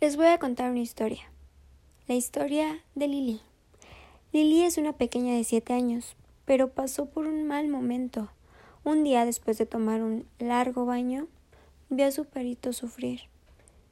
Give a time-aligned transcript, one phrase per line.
[0.00, 1.30] Les voy a contar una historia.
[2.08, 3.42] La historia de Lili.
[4.32, 8.30] Lili es una pequeña de siete años, pero pasó por un mal momento.
[8.82, 11.26] Un día después de tomar un largo baño,
[11.90, 13.24] vio a su perrito sufrir.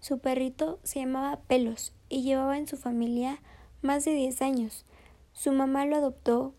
[0.00, 3.38] Su perrito se llamaba Pelos y llevaba en su familia
[3.80, 4.84] más de diez años.
[5.32, 6.52] Su mamá lo adoptó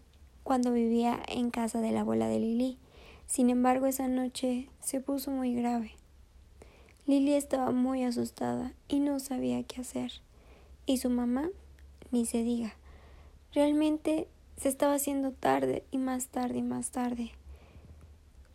[0.44, 2.78] cuando vivía en casa de la abuela de Lili.
[3.28, 5.98] Sin embargo, esa noche se puso muy grave.
[7.06, 10.14] Lili estaba muy asustada y no sabía qué hacer.
[10.86, 11.50] Y su mamá,
[12.12, 12.76] ni se diga.
[13.54, 17.32] Realmente se estaba haciendo tarde y más tarde y más tarde.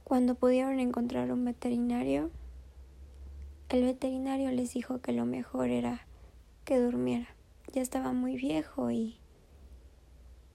[0.02, 2.30] Cuando pudieron encontrar un veterinario,
[3.68, 6.06] el veterinario les dijo que lo mejor era
[6.64, 7.28] que durmiera.
[7.74, 9.18] Ya estaba muy viejo y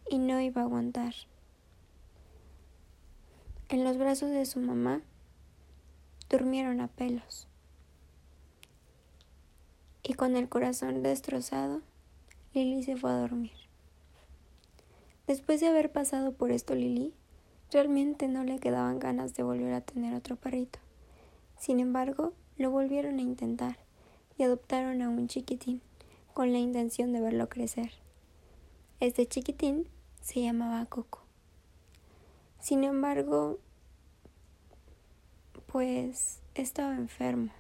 [0.10, 1.14] y no iba a aguantar.
[3.70, 5.02] En los brazos de su mamá
[6.30, 7.48] durmieron a pelos
[10.04, 11.82] y con el corazón destrozado,
[12.54, 13.54] Lily se fue a dormir.
[15.28, 17.14] Después de haber pasado por esto, Lily
[17.72, 20.80] realmente no le quedaban ganas de volver a tener otro perrito.
[21.58, 23.78] Sin embargo, lo volvieron a intentar
[24.38, 25.82] y adoptaron a un chiquitín
[26.34, 27.92] con la intención de verlo crecer.
[29.00, 29.88] Este chiquitín
[30.22, 31.22] se llamaba Coco.
[32.60, 33.60] Sin embargo,
[35.68, 37.52] pues estaba enfermo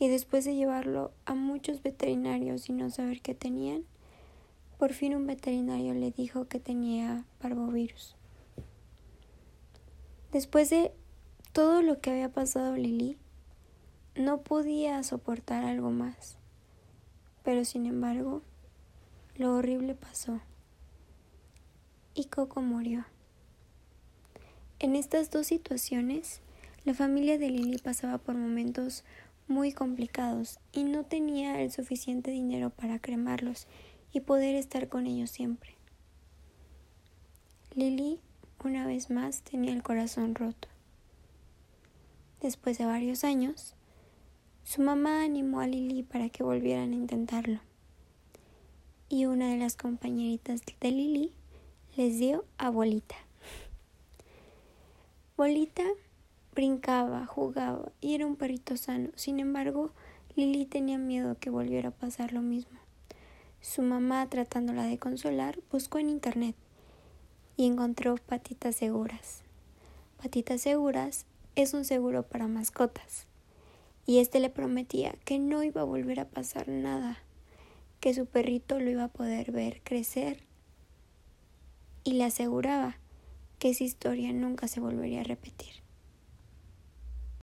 [0.00, 3.84] y después de llevarlo a muchos veterinarios y no saber qué tenían,
[4.78, 8.16] por fin un veterinario le dijo que tenía parvovirus.
[10.32, 10.90] Después de
[11.52, 13.18] todo lo que había pasado Lili,
[14.16, 16.38] no podía soportar algo más.
[17.44, 18.40] Pero sin embargo,
[19.36, 20.40] lo horrible pasó.
[22.14, 23.04] Y Coco murió.
[24.78, 26.40] En estas dos situaciones,
[26.86, 29.04] la familia de Lili pasaba por momentos
[29.50, 33.66] muy complicados y no tenía el suficiente dinero para cremarlos
[34.12, 35.74] y poder estar con ellos siempre.
[37.74, 38.20] Lily,
[38.64, 40.68] una vez más, tenía el corazón roto.
[42.40, 43.74] Después de varios años,
[44.62, 47.60] su mamá animó a Lily para que volvieran a intentarlo.
[49.08, 51.32] Y una de las compañeritas de Lily
[51.96, 53.16] les dio a Bolita.
[55.36, 55.84] Bolita
[56.54, 59.10] brincaba, jugaba y era un perrito sano.
[59.14, 59.92] Sin embargo,
[60.36, 62.78] Lily tenía miedo que volviera a pasar lo mismo.
[63.60, 66.56] Su mamá, tratándola de consolar, buscó en internet
[67.56, 69.42] y encontró patitas seguras.
[70.22, 73.26] Patitas seguras es un seguro para mascotas.
[74.06, 77.18] Y este le prometía que no iba a volver a pasar nada,
[78.00, 80.42] que su perrito lo iba a poder ver crecer
[82.02, 82.96] y le aseguraba
[83.58, 85.74] que esa historia nunca se volvería a repetir.